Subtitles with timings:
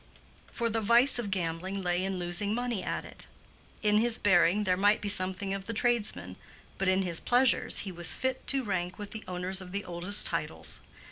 [0.51, 3.27] For the vice of gambling lay in losing money at it.
[3.83, 6.37] In his bearing there might be something of the tradesman,
[6.79, 10.25] but in his pleasures he was fit to rank with the owners of the oldest
[10.25, 10.79] titles.